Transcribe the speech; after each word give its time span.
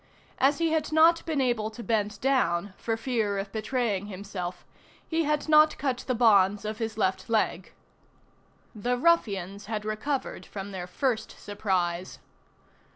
As 0.39 0.57
he 0.57 0.71
had 0.71 0.91
not 0.91 1.23
been 1.27 1.39
able 1.39 1.69
to 1.69 1.83
bend 1.83 2.19
down, 2.21 2.73
for 2.75 2.97
fear 2.97 3.37
of 3.37 3.51
betraying 3.51 4.07
himself, 4.07 4.65
he 5.07 5.25
had 5.25 5.47
not 5.47 5.77
cut 5.77 6.05
the 6.07 6.15
bonds 6.15 6.65
of 6.65 6.79
his 6.79 6.97
left 6.97 7.29
leg. 7.29 7.71
The 8.73 8.97
ruffians 8.97 9.67
had 9.67 9.85
recovered 9.85 10.43
from 10.43 10.71
their 10.71 10.87
first 10.87 11.39
surprise. 11.39 12.17